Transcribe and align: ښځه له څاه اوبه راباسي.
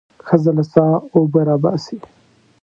ښځه 0.27 0.51
له 0.57 0.63
څاه 0.71 0.95
اوبه 1.15 1.41
راباسي. 1.47 1.97